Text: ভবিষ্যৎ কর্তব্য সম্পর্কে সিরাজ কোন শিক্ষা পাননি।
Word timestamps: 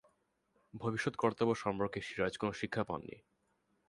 ভবিষ্যৎ 0.73 1.15
কর্তব্য 1.15 1.51
সম্পর্কে 1.55 1.99
সিরাজ 2.01 2.33
কোন 2.37 2.49
শিক্ষা 2.51 2.83
পাননি। 2.83 3.17